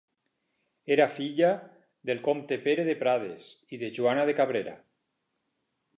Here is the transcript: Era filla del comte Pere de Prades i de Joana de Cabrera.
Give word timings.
Era 0.95 1.05
filla 1.17 1.51
del 2.11 2.23
comte 2.29 2.59
Pere 2.65 2.85
de 2.89 2.95
Prades 3.05 3.53
i 3.77 3.81
de 3.83 3.93
Joana 3.99 4.27
de 4.31 4.39
Cabrera. 4.41 4.75